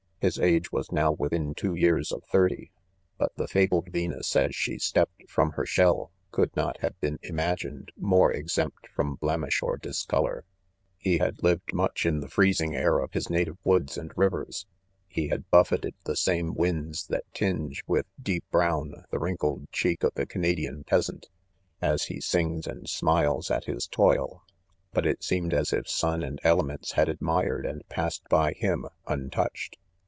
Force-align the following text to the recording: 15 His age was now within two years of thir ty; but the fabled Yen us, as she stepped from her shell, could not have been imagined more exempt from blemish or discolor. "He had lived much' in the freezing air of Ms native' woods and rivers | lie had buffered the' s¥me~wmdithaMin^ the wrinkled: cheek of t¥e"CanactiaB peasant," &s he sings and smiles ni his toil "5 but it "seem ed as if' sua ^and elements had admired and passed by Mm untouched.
15 0.21 0.27
His 0.43 0.47
age 0.53 0.71
was 0.71 0.91
now 0.91 1.11
within 1.13 1.55
two 1.55 1.73
years 1.73 2.11
of 2.11 2.23
thir 2.25 2.47
ty; 2.47 2.69
but 3.17 3.31
the 3.37 3.47
fabled 3.47 3.87
Yen 3.91 4.13
us, 4.13 4.35
as 4.35 4.55
she 4.55 4.77
stepped 4.77 5.27
from 5.27 5.53
her 5.53 5.65
shell, 5.65 6.11
could 6.29 6.55
not 6.55 6.79
have 6.81 6.93
been 7.01 7.17
imagined 7.23 7.91
more 7.97 8.31
exempt 8.31 8.85
from 8.93 9.15
blemish 9.15 9.63
or 9.63 9.77
discolor. 9.77 10.45
"He 10.99 11.17
had 11.17 11.41
lived 11.41 11.73
much' 11.73 12.05
in 12.05 12.19
the 12.19 12.27
freezing 12.29 12.75
air 12.75 12.99
of 12.99 13.15
Ms 13.15 13.31
native' 13.31 13.57
woods 13.63 13.97
and 13.97 14.13
rivers 14.15 14.67
| 14.89 15.17
lie 15.17 15.25
had 15.31 15.49
buffered 15.49 15.91
the' 16.05 16.13
s¥me~wmdithaMin^ 16.13 17.79
the 19.09 19.19
wrinkled: 19.19 19.71
cheek 19.71 20.03
of 20.03 20.13
t¥e"CanactiaB 20.13 20.85
peasant," 20.85 21.29
&s 21.81 22.03
he 22.05 22.21
sings 22.21 22.67
and 22.67 22.87
smiles 22.87 23.49
ni 23.49 23.73
his 23.73 23.87
toil 23.87 24.43
"5 24.43 24.55
but 24.93 25.07
it 25.07 25.23
"seem 25.23 25.47
ed 25.47 25.55
as 25.55 25.73
if' 25.73 25.89
sua 25.89 26.17
^and 26.17 26.37
elements 26.43 26.91
had 26.91 27.09
admired 27.09 27.65
and 27.65 27.89
passed 27.89 28.21
by 28.29 28.53
Mm 28.53 28.87
untouched. 29.07 29.77